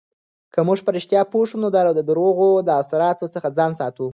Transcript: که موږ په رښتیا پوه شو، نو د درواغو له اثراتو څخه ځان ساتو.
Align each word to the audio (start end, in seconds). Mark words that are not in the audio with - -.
که 0.53 0.59
موږ 0.67 0.79
په 0.85 0.91
رښتیا 0.97 1.21
پوه 1.31 1.45
شو، 1.49 1.57
نو 1.63 1.67
د 1.73 1.77
درواغو 2.09 2.49
له 2.67 2.73
اثراتو 2.81 3.25
څخه 3.35 3.49
ځان 3.57 3.71
ساتو. 3.79 4.05